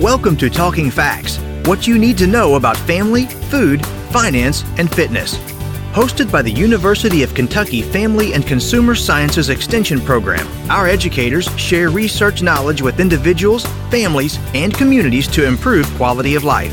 [0.00, 5.38] Welcome to Talking Facts what you need to know about family, food, finance, and fitness.
[5.94, 11.88] Hosted by the University of Kentucky Family and Consumer Sciences Extension Program, our educators share
[11.88, 16.72] research knowledge with individuals, families, and communities to improve quality of life.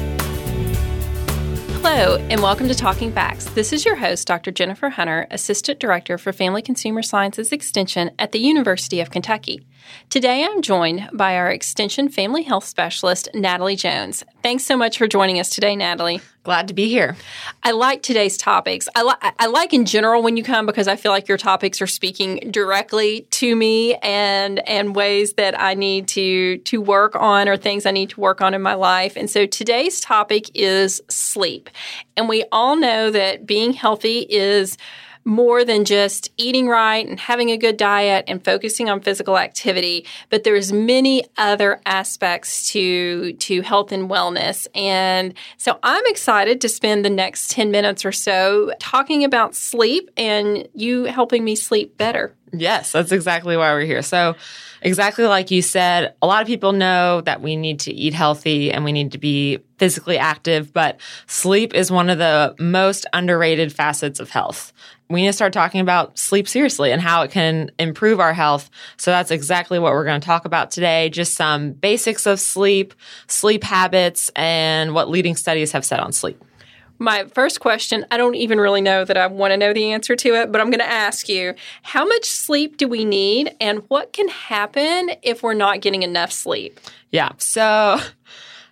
[1.77, 3.45] Hello, and welcome to Talking Facts.
[3.45, 4.51] This is your host, Dr.
[4.51, 9.65] Jennifer Hunter, Assistant Director for Family Consumer Sciences Extension at the University of Kentucky.
[10.09, 14.23] Today I'm joined by our Extension Family Health Specialist, Natalie Jones.
[14.43, 16.21] Thanks so much for joining us today, Natalie.
[16.43, 17.15] Glad to be here.
[17.63, 18.89] I like today's topics.
[18.95, 21.81] I, li- I like in general when you come because I feel like your topics
[21.81, 27.47] are speaking directly to me and and ways that I need to to work on
[27.47, 29.15] or things I need to work on in my life.
[29.15, 31.69] And so today's topic is sleep.
[32.17, 34.77] And we all know that being healthy is
[35.25, 40.05] more than just eating right and having a good diet and focusing on physical activity,
[40.29, 44.67] but there's many other aspects to to health and wellness.
[44.75, 50.09] And so I'm excited to spend the next 10 minutes or so talking about sleep
[50.17, 52.35] and you helping me sleep better.
[52.51, 54.03] Yes, that's exactly why we're here.
[54.03, 54.35] So,
[54.83, 58.71] exactly like you said, a lot of people know that we need to eat healthy
[58.71, 63.73] and we need to be physically active, but sleep is one of the most underrated
[63.73, 64.71] facets of health.
[65.09, 68.69] We need to start talking about sleep seriously and how it can improve our health.
[68.97, 71.09] So, that's exactly what we're going to talk about today.
[71.09, 72.93] Just some basics of sleep,
[73.27, 76.41] sleep habits, and what leading studies have said on sleep.
[76.99, 80.15] My first question, I don't even really know that I want to know the answer
[80.15, 83.83] to it, but I'm going to ask you how much sleep do we need and
[83.89, 86.79] what can happen if we're not getting enough sleep?
[87.11, 87.31] Yeah.
[87.37, 87.99] So,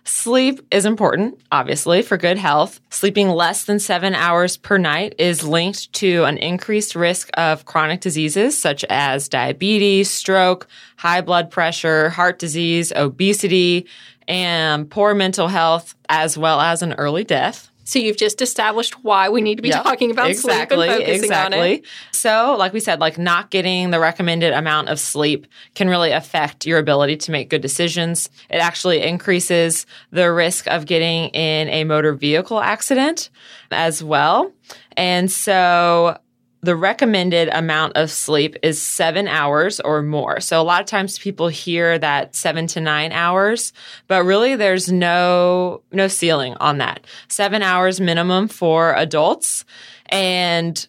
[0.04, 2.80] Sleep is important, obviously, for good health.
[2.90, 8.00] Sleeping less than seven hours per night is linked to an increased risk of chronic
[8.00, 13.86] diseases such as diabetes, stroke, high blood pressure, heart disease, obesity,
[14.26, 17.71] and poor mental health, as well as an early death.
[17.84, 21.00] So you've just established why we need to be yep, talking about exactly, sleep and
[21.00, 21.58] focusing exactly.
[21.58, 21.86] on it.
[22.12, 26.66] So, like we said, like not getting the recommended amount of sleep can really affect
[26.66, 28.28] your ability to make good decisions.
[28.50, 33.30] It actually increases the risk of getting in a motor vehicle accident
[33.70, 34.52] as well.
[34.96, 36.18] And so
[36.62, 40.38] the recommended amount of sleep is seven hours or more.
[40.38, 43.72] So a lot of times people hear that seven to nine hours,
[44.06, 47.04] but really there's no, no ceiling on that.
[47.26, 49.64] Seven hours minimum for adults
[50.06, 50.86] and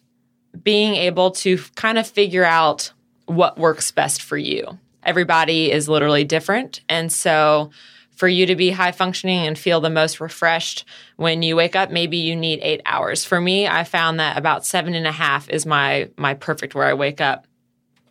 [0.62, 2.92] being able to kind of figure out
[3.26, 4.78] what works best for you.
[5.02, 6.82] Everybody is literally different.
[6.88, 7.70] And so
[8.16, 10.84] for you to be high functioning and feel the most refreshed
[11.16, 13.24] when you wake up maybe you need eight hours.
[13.24, 16.86] For me i found that about seven and a half is my my perfect where
[16.86, 17.46] i wake up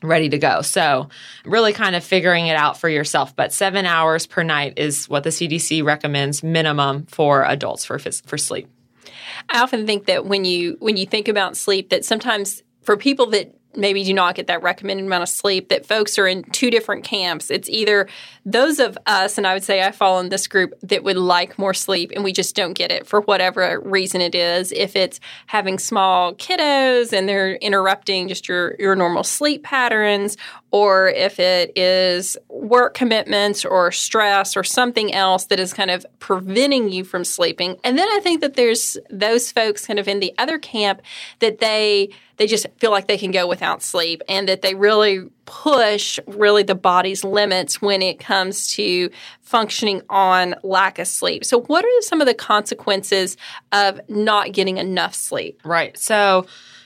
[0.03, 0.61] ready to go.
[0.61, 1.07] So
[1.45, 5.23] really kind of figuring it out for yourself but seven hours per night is what
[5.23, 8.67] the cdc recommends minimum for adults for for sleep.
[9.49, 13.27] I often think that when you when you think about sleep that sometimes for people
[13.27, 16.69] that maybe do not get that recommended amount of sleep, that folks are in two
[16.69, 17.49] different camps.
[17.49, 18.07] It's either
[18.45, 21.57] those of us, and I would say I fall in this group, that would like
[21.57, 24.71] more sleep and we just don't get it for whatever reason it is.
[24.71, 30.37] If it's having small kiddos and they're interrupting just your, your normal sleep patterns,
[30.71, 36.05] or if it is work commitments or stress or something else that is kind of
[36.19, 37.77] preventing you from sleeping.
[37.83, 41.01] And then I think that there's those folks kind of in the other camp
[41.39, 45.21] that they they just feel like they can go without sleep and that they really
[45.45, 49.09] push really the body's limits when it comes to
[49.39, 51.45] functioning on lack of sleep.
[51.45, 53.37] So what are some of the consequences
[53.71, 55.61] of not getting enough sleep?
[55.63, 55.97] Right.
[55.97, 56.45] So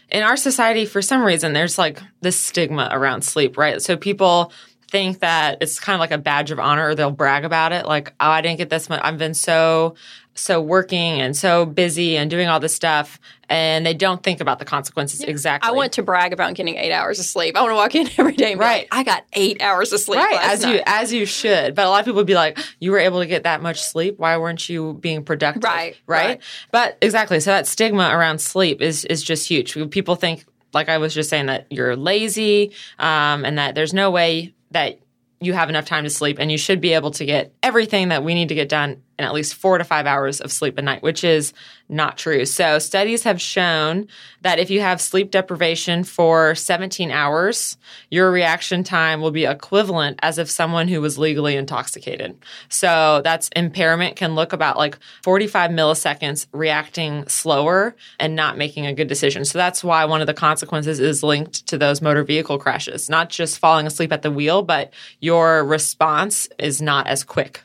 [0.10, 3.82] in our society, for some reason, there's like this stigma around sleep, right?
[3.82, 4.52] So people
[4.92, 7.88] think that it's kind of like a badge of honor or they'll brag about it.
[7.88, 9.02] Like, oh, I didn't get this much.
[9.04, 9.96] I've been so,
[10.36, 13.20] so working and so busy and doing all this stuff.
[13.50, 15.30] And they don't think about the consequences yeah.
[15.30, 15.70] exactly.
[15.70, 17.56] I want to brag about getting eight hours of sleep.
[17.56, 18.88] I want to walk in every day and right.
[18.92, 20.20] Like, I got eight hours of sleep.
[20.20, 20.40] Right.
[20.42, 20.74] as night.
[20.74, 21.74] you, as you should.
[21.74, 23.82] But a lot of people would be like, you were able to get that much
[23.82, 24.20] sleep.
[24.20, 25.64] Why weren't you being productive?
[25.64, 25.96] Right.
[26.08, 26.26] Right.
[26.28, 26.42] right.
[26.72, 27.40] But exactly.
[27.40, 29.78] So that stigma around sleep is, is just huge.
[29.92, 34.12] People think, like I was just saying, that you're lazy um, and that there's no
[34.12, 35.00] way that
[35.40, 38.24] you have enough time to sleep and you should be able to get everything that
[38.24, 40.82] we need to get done in at least four to five hours of sleep a
[40.82, 41.54] night, which is
[41.90, 42.46] not true.
[42.46, 44.08] So, studies have shown
[44.42, 47.78] that if you have sleep deprivation for 17 hours,
[48.12, 52.38] your reaction time will be equivalent as if someone who was legally intoxicated.
[52.70, 58.94] So, that's impairment can look about like 45 milliseconds reacting slower and not making a
[58.94, 59.46] good decision.
[59.46, 63.30] So, that's why one of the consequences is linked to those motor vehicle crashes, not
[63.30, 67.62] just falling asleep at the wheel, but your response is not as quick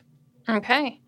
[0.48, 1.00] Okay.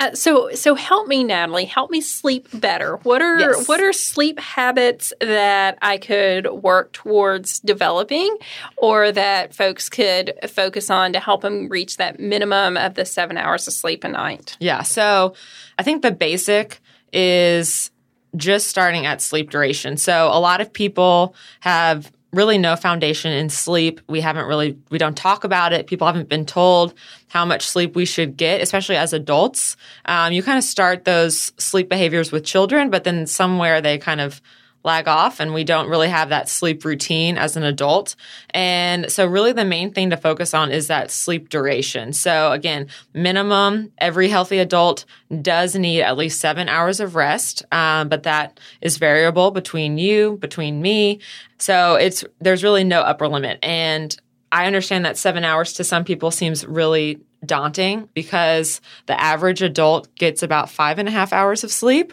[0.00, 3.68] Uh, so so help me Natalie help me sleep better what are Yes.
[3.68, 8.34] what are sleep habits that I could work towards developing
[8.78, 13.36] or that folks could focus on to help them reach that minimum of the 7
[13.36, 14.82] hours of sleep a night Yeah.
[14.82, 15.34] So
[15.78, 16.80] I think the basic
[17.12, 17.90] is
[18.36, 19.96] just starting at sleep duration.
[19.96, 24.00] So a lot of people have really no foundation in sleep.
[24.08, 25.86] We haven't really, we don't talk about it.
[25.86, 26.94] People haven't been told
[27.28, 29.76] how much sleep we should get, especially as adults.
[30.04, 34.20] Um, you kind of start those sleep behaviors with children, but then somewhere they kind
[34.20, 34.40] of
[34.82, 38.16] lag off and we don't really have that sleep routine as an adult.
[38.50, 42.12] And so really the main thing to focus on is that sleep duration.
[42.12, 45.04] So again, minimum every healthy adult
[45.42, 47.62] does need at least seven hours of rest.
[47.72, 51.20] Um, but that is variable between you, between me.
[51.58, 53.58] So it's, there's really no upper limit.
[53.62, 54.16] And
[54.52, 60.14] I understand that seven hours to some people seems really daunting because the average adult
[60.14, 62.12] gets about five and a half hours of sleep.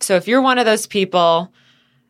[0.00, 1.52] So if you're one of those people,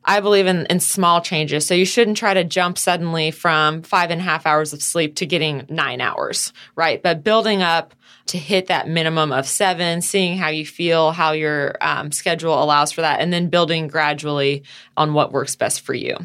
[0.04, 1.66] I believe in, in small changes.
[1.66, 5.16] So you shouldn't try to jump suddenly from five and a half hours of sleep
[5.16, 7.02] to getting nine hours, right?
[7.02, 7.94] But building up
[8.26, 12.92] to hit that minimum of seven, seeing how you feel, how your um, schedule allows
[12.92, 14.62] for that, and then building gradually
[14.96, 16.16] on what works best for you.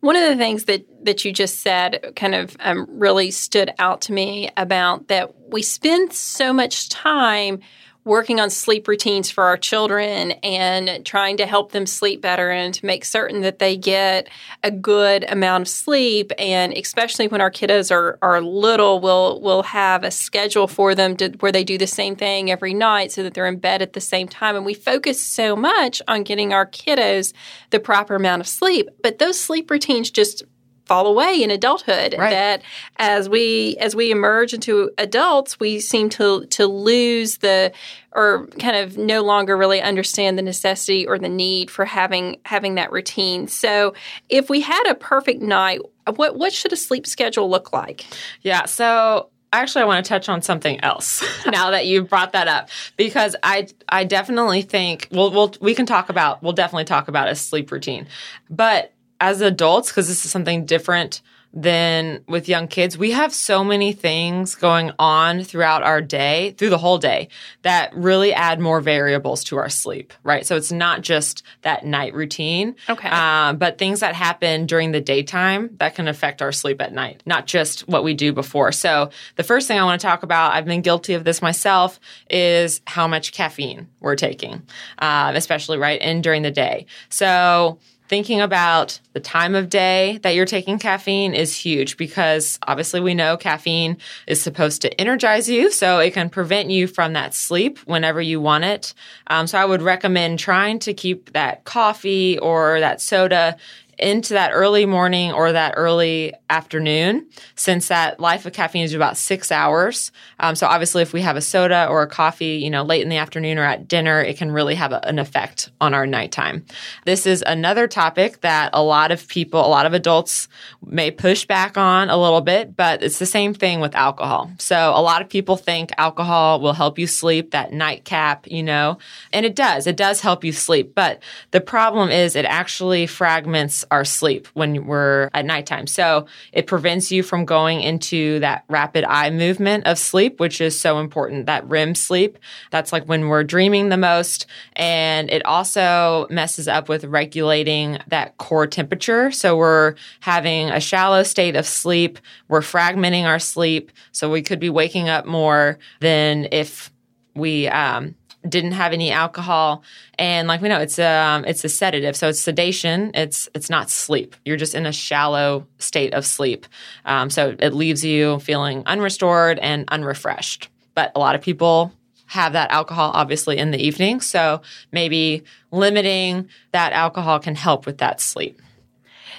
[0.00, 4.00] One of the things that, that you just said kind of um, really stood out
[4.02, 7.60] to me about that we spend so much time
[8.04, 12.72] working on sleep routines for our children and trying to help them sleep better and
[12.74, 14.28] to make certain that they get
[14.62, 16.32] a good amount of sleep.
[16.38, 21.16] And especially when our kiddos are, are little we'll we'll have a schedule for them
[21.16, 23.92] to, where they do the same thing every night so that they're in bed at
[23.92, 24.56] the same time.
[24.56, 27.32] And we focus so much on getting our kiddos
[27.70, 28.88] the proper amount of sleep.
[29.02, 30.44] But those sleep routines just
[30.90, 32.30] fall away in adulthood Right.
[32.30, 32.62] that
[32.96, 37.70] as we as we emerge into adults we seem to to lose the
[38.12, 42.74] or kind of no longer really understand the necessity or the need for having having
[42.74, 43.94] that routine so
[44.28, 45.78] if we had a perfect night
[46.16, 48.04] what what should a sleep schedule look like
[48.42, 48.64] Yeah.
[48.64, 52.68] So actually, I want to touch on something else now that you brought that up
[52.96, 57.28] because I I definitely think we'll, we'll we can talk about we'll definitely talk about
[57.28, 58.06] a sleep routine,
[58.48, 61.20] but as adults because this is something different
[61.52, 66.70] than with young kids we have so many things going on throughout our day through
[66.70, 67.26] the whole day
[67.62, 72.14] that really add more variables to our sleep right so it's not just that night
[72.14, 73.08] routine Okay.
[73.08, 77.20] um, but things that happen during the daytime that can affect our sleep at night,
[77.26, 78.70] not just what we do before.
[78.70, 81.98] So, the first thing I want to talk about, I've been guilty of this myself,
[82.30, 84.62] is how much caffeine we're taking,
[85.00, 86.86] um, especially right in during the day.
[87.08, 87.78] So,
[88.10, 93.14] thinking about the time of day that you're taking caffeine is huge because obviously we
[93.14, 93.96] know caffeine
[94.26, 98.40] is supposed to energize you so it can prevent you from that sleep whenever you
[98.40, 98.94] want it.
[99.28, 103.56] Um, so i would recommend trying to keep that coffee or that soda
[104.00, 109.16] into that early morning or that early afternoon, since that life of caffeine is about
[109.16, 110.10] six hours.
[110.38, 113.08] Um, so obviously, if we have a soda or a coffee, you know, late in
[113.08, 116.64] the afternoon or at dinner, it can really have a, an effect on our nighttime.
[117.04, 120.48] This is another topic that a lot of people, a lot of adults
[120.84, 124.50] may push back on a little bit, but it's the same thing with alcohol.
[124.58, 128.98] So a lot of people think alcohol will help you sleep, that nightcap, you know,
[129.32, 129.86] and it does.
[129.86, 130.94] It does help you sleep.
[130.94, 135.86] But the problem is it actually fragments our sleep when we're at nighttime.
[135.86, 140.78] So it prevents you from going into that rapid eye movement of sleep, which is
[140.78, 142.38] so important, that REM sleep.
[142.70, 144.46] That's like when we're dreaming the most.
[144.74, 149.30] And it also messes up with regulating that core temperature.
[149.30, 152.18] So we're having a shallow state of sleep.
[152.48, 153.90] We're fragmenting our sleep.
[154.12, 156.90] So we could be waking up more than if
[157.34, 158.14] we um,
[158.48, 159.82] didn't have any alcohol.
[160.18, 162.16] And like we know it's um it's a sedative.
[162.16, 163.10] So it's sedation.
[163.14, 164.36] It's it's not sleep.
[164.44, 166.66] You're just in a shallow state of sleep.
[167.04, 170.68] Um, so it leaves you feeling unrestored and unrefreshed.
[170.94, 171.92] But a lot of people
[172.26, 174.20] have that alcohol obviously in the evening.
[174.20, 178.60] So maybe limiting that alcohol can help with that sleep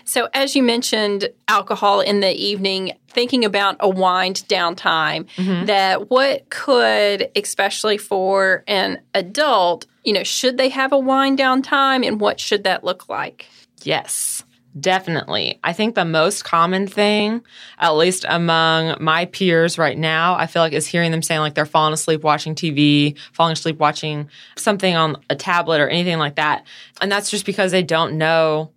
[0.05, 5.65] So, as you mentioned, alcohol in the evening, thinking about a wind down time, mm-hmm.
[5.65, 11.61] that what could, especially for an adult, you know, should they have a wind down
[11.61, 13.47] time and what should that look like?
[13.83, 14.43] Yes,
[14.79, 15.59] definitely.
[15.63, 17.43] I think the most common thing,
[17.77, 21.55] at least among my peers right now, I feel like is hearing them saying like
[21.55, 26.35] they're falling asleep watching TV, falling asleep watching something on a tablet or anything like
[26.35, 26.65] that.
[27.01, 28.71] And that's just because they don't know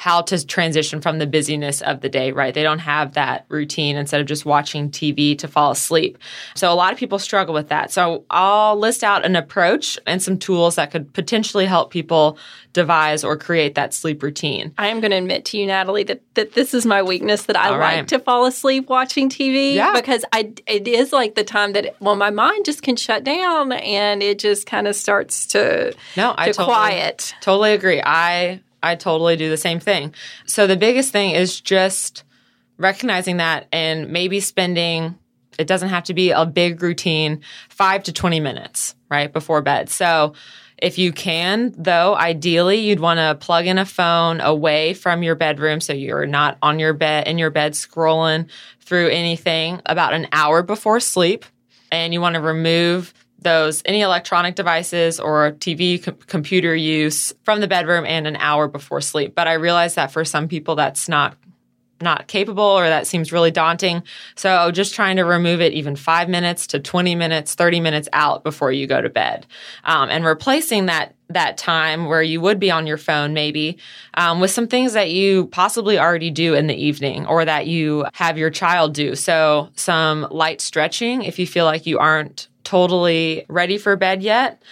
[0.00, 2.54] how to transition from the busyness of the day, right?
[2.54, 6.16] They don't have that routine instead of just watching TV to fall asleep.
[6.54, 7.92] So a lot of people struggle with that.
[7.92, 12.38] So I'll list out an approach and some tools that could potentially help people
[12.72, 14.72] devise or create that sleep routine.
[14.78, 17.56] I am going to admit to you, Natalie, that, that this is my weakness that
[17.56, 19.92] I like to fall asleep watching TV Yeah.
[19.92, 23.72] because I it is like the time that well my mind just can shut down
[23.72, 27.34] and it just kind of starts to No, I totally, quiet.
[27.42, 28.00] Totally agree.
[28.02, 30.14] I I totally do the same thing.
[30.46, 32.24] So the biggest thing is just
[32.78, 35.18] recognizing that and maybe spending
[35.58, 39.90] it doesn't have to be a big routine, 5 to 20 minutes, right, before bed.
[39.90, 40.32] So
[40.78, 45.34] if you can, though, ideally you'd want to plug in a phone away from your
[45.34, 48.48] bedroom so you're not on your bed in your bed scrolling
[48.80, 51.44] through anything about an hour before sleep
[51.92, 57.60] and you want to remove those any electronic devices or TV com- computer use from
[57.60, 59.34] the bedroom and an hour before sleep.
[59.34, 61.36] But I realize that for some people that's not
[62.02, 64.02] not capable or that seems really daunting.
[64.34, 68.42] So just trying to remove it even five minutes to 20 minutes, 30 minutes out
[68.42, 69.46] before you go to bed.
[69.84, 73.78] Um, and replacing that that time where you would be on your phone maybe
[74.14, 78.04] um, with some things that you possibly already do in the evening or that you
[78.14, 79.14] have your child do.
[79.14, 84.62] So some light stretching if you feel like you aren't totally ready for bed yet.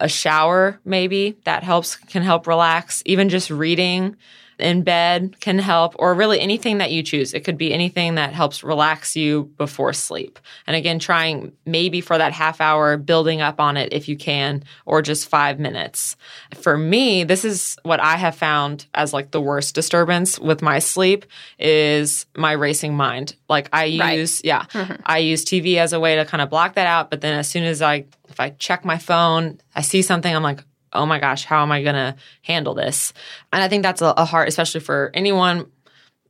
[0.00, 3.02] A shower maybe that helps can help relax.
[3.04, 4.16] Even just reading
[4.58, 7.34] in bed can help, or really anything that you choose.
[7.34, 10.38] It could be anything that helps relax you before sleep.
[10.66, 14.64] And again, trying maybe for that half hour, building up on it if you can,
[14.86, 16.16] or just five minutes.
[16.54, 20.78] For me, this is what I have found as like the worst disturbance with my
[20.78, 21.24] sleep
[21.58, 23.34] is my racing mind.
[23.48, 24.18] Like I Right.
[24.18, 25.00] use, yeah, mm-hmm.
[25.06, 27.10] I use TV as a way to kind of block that out.
[27.10, 30.42] But then as soon as I, if I check my phone, I see something, I'm
[30.42, 30.60] like,
[30.92, 33.12] oh my gosh, how am I going to handle this?
[33.52, 35.66] And I think that's a, a hard, especially for anyone,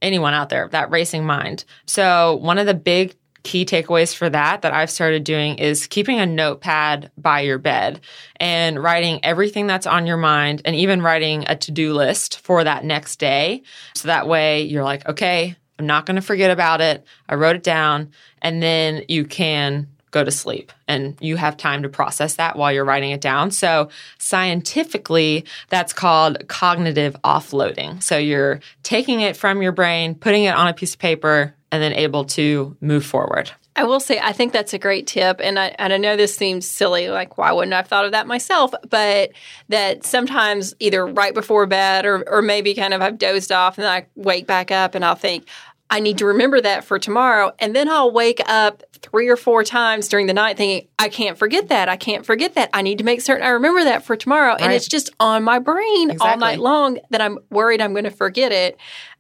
[0.03, 1.65] anyone out there, that racing mind.
[1.87, 6.21] So one of the big key takeaways for that that I've started doing is keeping
[6.21, 8.01] a notepad by your bed
[8.37, 12.85] and writing everything that's on your mind and even writing a to-do list for that
[12.85, 13.63] next day.
[13.95, 17.07] So that way you're like, okay, I'm not going to forget about it.
[17.29, 18.11] I wrote it down
[18.43, 22.73] and then you can go to sleep and you have time to process that while
[22.73, 23.51] you're writing it down.
[23.51, 23.89] So
[24.19, 28.03] scientifically, that's called cognitive offloading.
[28.03, 31.83] So you're taking it from your brain, putting it on a piece of paper, and
[31.83, 33.51] then able to move forward.
[33.77, 35.41] I will say, I think that's a great tip.
[35.41, 38.11] And I, and I know this seems silly, like, why wouldn't I have thought of
[38.11, 38.73] that myself?
[38.91, 39.31] But
[39.69, 43.85] that sometimes either right before bed or, or maybe kind of I've dozed off and
[43.85, 45.47] then I wake back up and I'll think,
[45.91, 47.53] I need to remember that for tomorrow.
[47.59, 51.39] And then I'll wake up three or four times during the night thinking, I can't
[51.39, 51.89] forget that.
[51.89, 52.69] I can't forget that.
[52.75, 54.55] I need to make certain I remember that for tomorrow.
[54.55, 58.11] And it's just on my brain all night long that I'm worried I'm going to
[58.11, 58.77] forget it.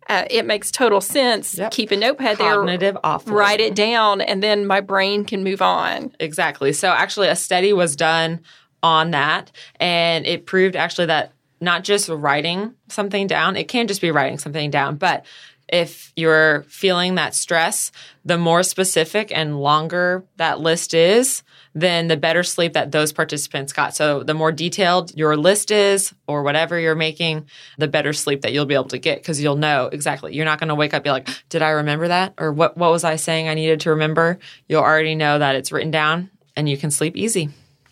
[0.08, 1.56] Uh, it makes total sense.
[1.58, 1.70] Yep.
[1.70, 6.14] Keep a notepad Cognitive there, write it down, and then my brain can move on.
[6.18, 6.72] Exactly.
[6.72, 8.40] So actually, a study was done
[8.82, 14.00] on that, and it proved actually that not just writing something down, it can just
[14.00, 15.26] be writing something down, but
[15.68, 17.92] if you're feeling that stress,
[18.24, 21.42] the more specific and longer that list is,
[21.74, 23.94] then the better sleep that those participants got.
[23.94, 27.46] So the more detailed your list is or whatever you're making,
[27.76, 30.34] the better sleep that you'll be able to get because you'll know exactly.
[30.34, 32.90] You're not going to wake up be like, "Did I remember that?" or "What what
[32.90, 36.68] was I saying I needed to remember?" You'll already know that it's written down and
[36.68, 37.50] you can sleep easy.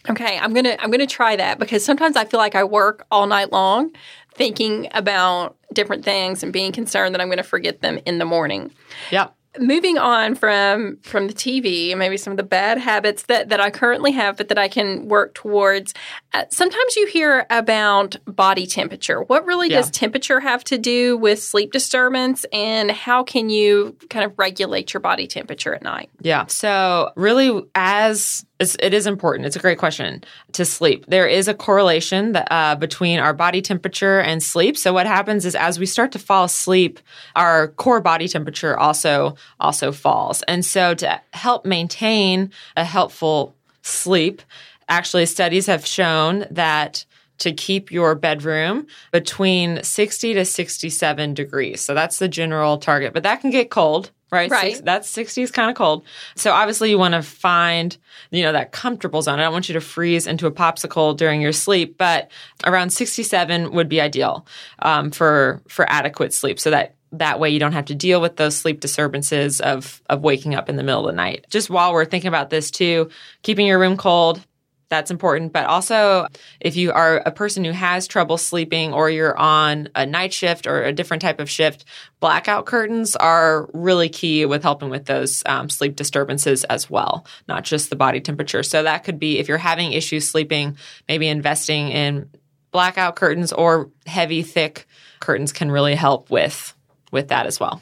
[0.09, 3.26] Okay, I'm gonna I'm gonna try that because sometimes I feel like I work all
[3.26, 3.92] night long
[4.37, 8.25] thinking about different things and being concerned that I'm going to forget them in the
[8.25, 8.71] morning.
[9.11, 9.28] Yeah.
[9.59, 13.61] moving on from from the TV and maybe some of the bad habits that that
[13.61, 15.95] I currently have, but that I can work towards.
[16.37, 19.23] Uh, sometimes you hear about body temperature.
[19.23, 19.78] What really Yeah.
[19.78, 24.93] does temperature have to do with sleep disturbance, and how can you kind of regulate
[24.93, 26.11] your body temperature at night?
[26.21, 26.45] Yeah.
[26.49, 31.07] So, really, as it's, it is important, it's a great question to sleep.
[31.09, 34.76] There is a correlation that, uh, between our body temperature and sleep.
[34.76, 37.00] So, what happens is as we start to fall asleep,
[37.35, 40.43] our core body temperature also also falls.
[40.43, 44.43] And so, to help maintain a helpful sleep,
[44.88, 47.05] actually, studies have shown that
[47.38, 51.81] to keep your bedroom between 60 to 67 degrees.
[51.81, 54.50] So that's the general target, but that can get cold, right?
[54.50, 54.73] Right.
[54.73, 56.05] Six, that's 60 is kind of cold.
[56.35, 57.97] So obviously you want to find,
[58.31, 59.38] you know, that comfortable zone.
[59.38, 62.31] I don't want you to freeze into a popsicle during your sleep, but
[62.64, 64.47] around 67 would be ideal
[64.78, 66.59] um, for for adequate sleep.
[66.59, 70.23] So that that way you don't have to deal with those sleep disturbances of of
[70.23, 71.47] waking up in the middle of the night.
[71.50, 73.11] Just while we're thinking about this too,
[73.43, 74.45] keeping your room cold,
[74.88, 75.52] that's important.
[75.52, 76.26] But also,
[76.61, 80.66] if you are a person who has trouble sleeping or you're on a night shift
[80.66, 81.85] or a different type of shift,
[82.21, 87.64] blackout curtains are really key with helping with those um, sleep disturbances as well, not
[87.64, 88.62] just the body temperature.
[88.62, 90.76] So, that could be if you're having issues sleeping,
[91.09, 92.31] maybe investing in
[92.71, 94.87] blackout curtains or heavy, thick
[95.21, 96.75] curtains can really help with
[97.11, 97.81] with that as well.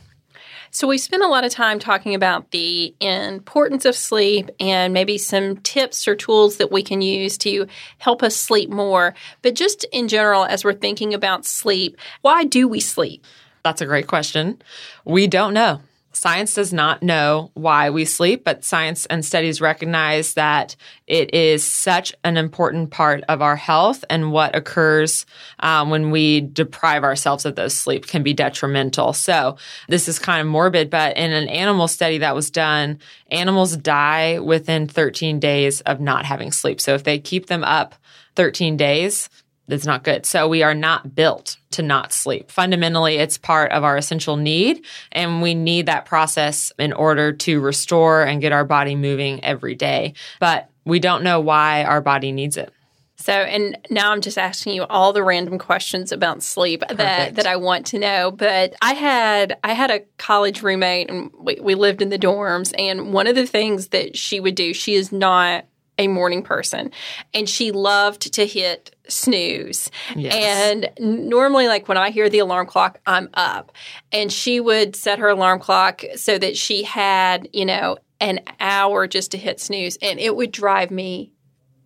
[0.74, 5.18] So we spent a lot of time talking about the importance of sleep and maybe
[5.18, 9.14] some tips or tools that we can use to help us sleep more.
[9.40, 13.24] But just in general, as we're thinking about sleep, why do we sleep?
[13.62, 14.60] That's a great question.
[15.04, 15.80] We don't know.
[16.16, 21.64] Science does not know why we sleep, but science and studies recognize that it is
[21.64, 25.26] such an important part of our health, and what occurs
[25.60, 29.12] um, when we deprive ourselves of those sleep can be detrimental.
[29.12, 29.56] So,
[29.88, 34.38] this is kind of morbid, but in an animal study that was done, animals die
[34.38, 36.80] within 13 days of not having sleep.
[36.80, 37.94] So, if they keep them up
[38.36, 39.28] 13 days,
[39.66, 40.26] that's not good.
[40.26, 42.50] So we are not built to not sleep.
[42.50, 47.60] Fundamentally, it's part of our essential need, and we need that process in order to
[47.60, 50.14] restore and get our body moving every day.
[50.38, 52.72] But we don't know why our body needs it.
[53.16, 56.98] So, and now I'm just asking you all the random questions about sleep Perfect.
[56.98, 58.30] that that I want to know.
[58.30, 62.74] But I had I had a college roommate, and we, we lived in the dorms.
[62.78, 65.64] And one of the things that she would do, she is not
[65.98, 66.90] a morning person
[67.32, 69.90] and she loved to hit snooze.
[70.16, 70.34] Yes.
[70.34, 73.72] And normally, like when I hear the alarm clock, I'm up.
[74.12, 79.06] And she would set her alarm clock so that she had, you know, an hour
[79.06, 79.98] just to hit snooze.
[80.00, 81.32] And it would drive me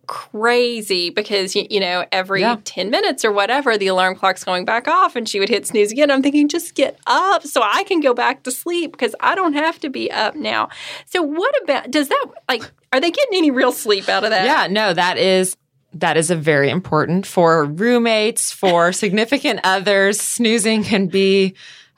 [0.09, 2.57] crazy because you, you know every yeah.
[2.63, 5.91] 10 minutes or whatever the alarm clock's going back off and she would hit snooze
[5.91, 6.09] again.
[6.09, 9.53] I'm thinking just get up so i can go back to sleep because i don't
[9.53, 10.69] have to be up now.
[11.05, 14.45] So what about does that like are they getting any real sleep out of that?
[14.45, 15.55] Yeah no that is
[15.93, 20.19] that is a very important for roommates for significant others.
[20.19, 21.53] Snoozing can be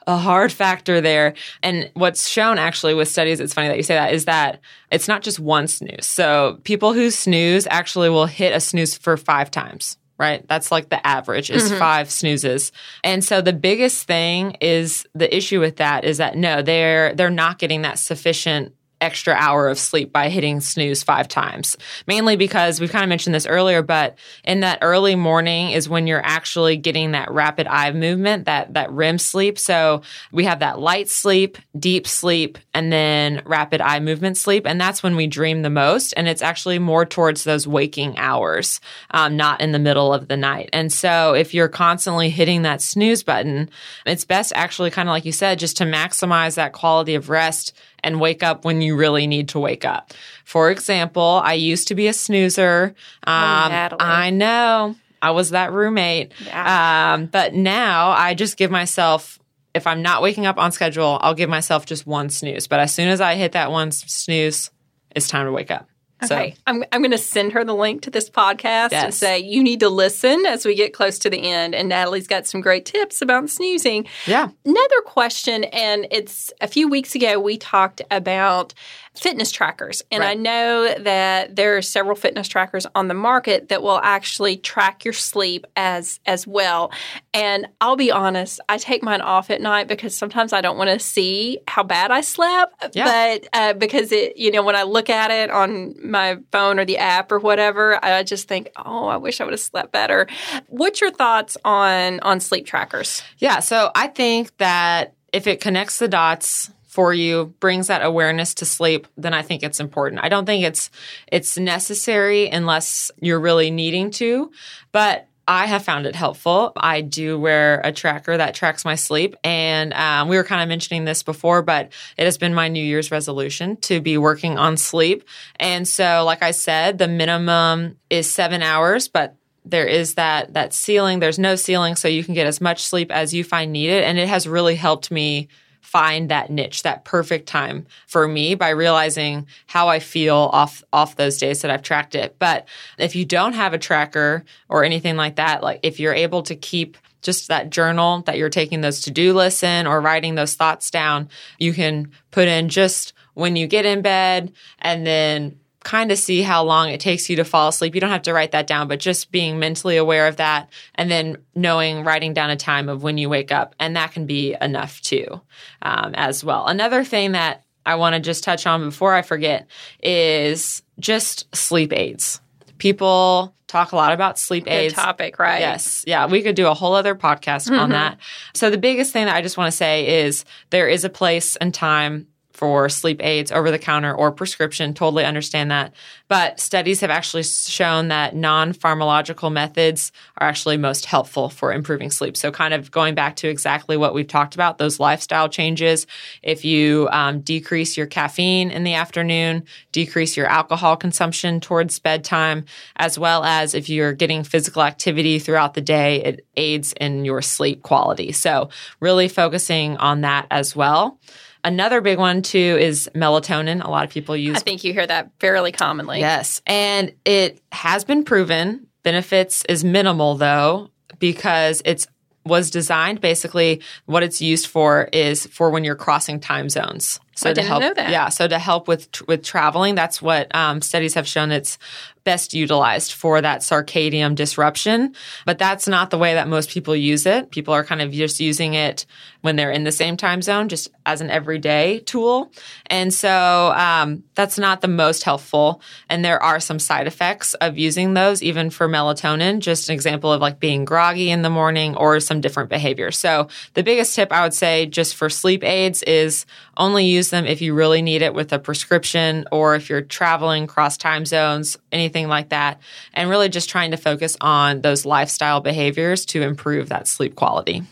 [0.06, 1.34] a hard factor there.
[1.62, 5.08] And what's shown actually with studies, it's funny that you say that, is that it's
[5.08, 6.06] not just one snooze.
[6.06, 9.98] So people who snooze actually will hit a snooze for five times.
[10.18, 10.46] Right?
[10.46, 11.78] That's like the average is mm-hmm.
[11.80, 12.70] five snoozes.
[13.02, 17.28] And so the biggest thing is the issue with that is that no, they're they're
[17.28, 21.76] not getting that sufficient extra hour of sleep by hitting snooze five times.
[22.06, 26.06] Mainly because we've kind of mentioned this earlier, but in that early morning is when
[26.06, 29.58] you're actually getting that rapid eye movement, that that REM sleep.
[29.58, 34.80] So we have that light sleep, deep sleep, and then rapid eye movement sleep, and
[34.80, 36.14] that's when we dream the most.
[36.16, 40.36] And it's actually more towards those waking hours, um, not in the middle of the
[40.36, 40.70] night.
[40.72, 43.68] And so if you're constantly hitting that snooze button,
[44.06, 47.74] it's best actually kind of like you said, just to maximize that quality of rest
[48.02, 50.12] and wake up when you really need to wake up.
[50.44, 52.94] For example, I used to be a snoozer.
[53.26, 54.96] Oh, um, oh, I know.
[55.20, 56.32] I was that roommate.
[56.44, 57.14] Yeah.
[57.14, 59.38] Um, but now I just give myself,
[59.72, 62.66] if I'm not waking up on schedule, I'll give myself just one snooze.
[62.66, 64.70] But as soon as I hit that one snooze,
[65.14, 65.88] it's time to wake up.
[66.22, 66.52] Okay.
[66.52, 69.04] So, I'm, I'm going to send her the link to this podcast yes.
[69.04, 71.74] and say, you need to listen as we get close to the end.
[71.74, 74.06] And Natalie's got some great tips about snoozing.
[74.26, 74.48] Yeah.
[74.64, 78.74] Another question, and it's a few weeks ago, we talked about
[79.14, 80.02] fitness trackers.
[80.10, 80.30] And right.
[80.30, 85.04] I know that there are several fitness trackers on the market that will actually track
[85.04, 86.90] your sleep as as well.
[87.34, 90.90] And I'll be honest, I take mine off at night because sometimes I don't want
[90.90, 92.96] to see how bad I slept.
[92.96, 93.04] Yeah.
[93.04, 96.86] But uh, because it, you know, when I look at it on my phone or
[96.86, 100.26] the app or whatever, I just think, oh, I wish I would have slept better.
[100.68, 103.22] What's your thoughts on on sleep trackers?
[103.38, 108.52] Yeah, so I think that if it connects the dots for you, brings that awareness
[108.52, 110.22] to sleep, then I think it's important.
[110.22, 110.90] I don't think it's
[111.26, 114.52] it's necessary unless you're really needing to,
[114.92, 116.72] but I have found it helpful.
[116.76, 119.36] I do wear a tracker that tracks my sleep.
[119.42, 122.84] And um, we were kind of mentioning this before, but it has been my New
[122.84, 125.24] Year's resolution to be working on sleep.
[125.58, 130.74] And so, like I said, the minimum is seven hours, but there is that that
[130.74, 134.02] ceiling there's no ceiling so you can get as much sleep as you find needed
[134.02, 135.46] and it has really helped me
[135.92, 141.16] find that niche, that perfect time for me by realizing how I feel off off
[141.16, 142.36] those days that I've tracked it.
[142.38, 146.44] But if you don't have a tracker or anything like that, like if you're able
[146.44, 150.54] to keep just that journal that you're taking those to-do lists in or writing those
[150.54, 151.28] thoughts down,
[151.58, 156.42] you can put in just when you get in bed and then kind of see
[156.42, 157.94] how long it takes you to fall asleep.
[157.94, 161.10] You don't have to write that down, but just being mentally aware of that and
[161.10, 163.74] then knowing, writing down a time of when you wake up.
[163.80, 165.40] And that can be enough too,
[165.82, 166.66] um, as well.
[166.66, 169.66] Another thing that I want to just touch on before I forget
[170.02, 172.40] is just sleep aids
[172.82, 174.94] People talk a lot about sleep Good aids.
[174.94, 175.60] topic, right?
[175.60, 176.02] Yes.
[176.04, 176.26] Yeah.
[176.26, 178.18] We could do a whole other podcast on that.
[178.54, 181.54] So, the biggest thing that I just want to say is there is a place
[181.54, 184.94] and time for sleep aids over the counter or prescription.
[184.94, 185.92] Totally understand that.
[186.28, 192.10] But studies have actually shown that non pharmacological methods are actually most helpful for improving
[192.10, 192.36] sleep.
[192.36, 196.06] So, kind of going back to exactly what we've talked about, those lifestyle changes.
[196.42, 202.64] If you um, decrease your caffeine in the afternoon, decrease your alcohol consumption towards bedtime,
[202.96, 207.42] as well as if you're getting physical activity throughout the day, it aids in your
[207.42, 208.32] sleep quality.
[208.32, 211.18] So, really focusing on that as well.
[211.64, 213.84] Another big one too is melatonin.
[213.84, 216.20] A lot of people use I think you hear that fairly commonly.
[216.20, 216.60] Yes.
[216.66, 222.06] And it has been proven benefits is minimal though, because it's
[222.44, 227.20] was designed basically what it's used for is for when you're crossing time zones.
[227.34, 228.10] So I to didn't help, know that.
[228.10, 228.28] yeah.
[228.28, 231.78] So to help with with traveling, that's what um, studies have shown it's
[232.24, 235.14] best utilized for that circadian disruption.
[235.44, 237.50] But that's not the way that most people use it.
[237.50, 239.06] People are kind of just using it
[239.40, 242.52] when they're in the same time zone, just as an everyday tool.
[242.86, 245.82] And so um, that's not the most helpful.
[246.08, 249.58] And there are some side effects of using those, even for melatonin.
[249.58, 253.18] Just an example of like being groggy in the morning or some different behaviors.
[253.18, 257.46] So the biggest tip I would say just for sleep aids is only use them
[257.46, 261.78] if you really need it with a prescription or if you're traveling cross time zones,
[261.90, 262.80] anything like that.
[263.14, 267.82] And really just trying to focus on those lifestyle behaviors to improve that sleep quality.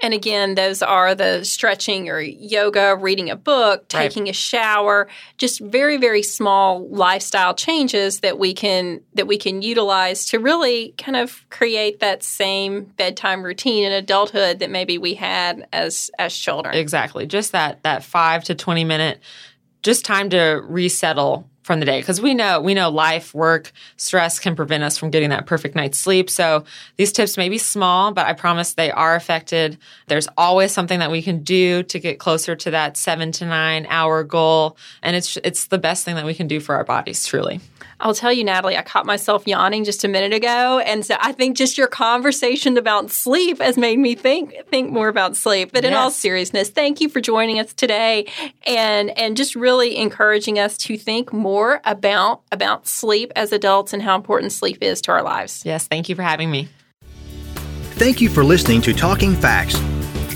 [0.00, 4.10] And again, those are the stretching or yoga, reading a book, Right.
[4.10, 9.62] taking a shower, just very very small lifestyle changes that we can that we can
[9.62, 15.14] utilize to really kind of create that same bedtime routine in adulthood that maybe we
[15.14, 16.74] had as as children.
[16.74, 17.26] Exactly.
[17.26, 19.20] Just that that 5 to 20 minute
[19.82, 21.98] just time to resettle from the day.
[21.98, 25.74] Because we know we know life work stress can prevent us from getting that perfect
[25.74, 26.30] night's sleep.
[26.30, 26.64] So
[26.96, 31.10] these tips may be small but i promise they are affected there's always something that
[31.10, 34.76] we can do to get closer to that 7 to 9 hour goal.
[35.02, 37.60] And it's it's the best thing that we can do for our bodies truly
[38.00, 41.32] I'll tell you, Natalie, I caught myself yawning just a minute ago, and so I
[41.32, 45.72] think just your conversation about sleep has made me think think more about sleep.
[45.72, 48.26] But in all seriousness, thank you for joining us today,
[48.66, 54.02] and and just really encouraging us to think more about about sleep as adults and
[54.02, 55.62] how important sleep is to our lives.
[55.64, 56.68] yes thank you for having me
[57.96, 59.74] Thank you for listening to Talking Facts.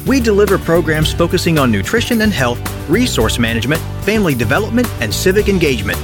[0.07, 5.99] We deliver programs focusing on nutrition and health, resource management, family development, and civic engagement.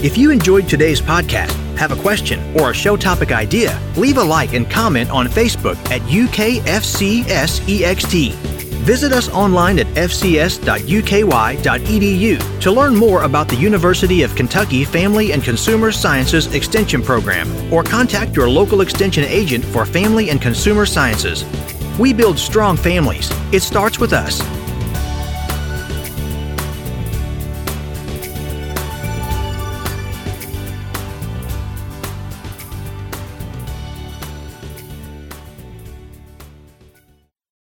[0.00, 4.22] If you enjoyed today's podcast, have a question, or a show topic idea, leave a
[4.22, 6.68] like and comment on Facebook at UKFCSEXT.
[8.86, 10.80] Visit us online at fcs.uky.edu
[12.60, 17.82] to learn more about the University of Kentucky Family and Consumer Sciences Extension Program, or
[17.82, 21.44] contact your local extension agent for Family and Consumer Sciences.
[21.98, 23.32] We build strong families.
[23.52, 24.40] It starts with us.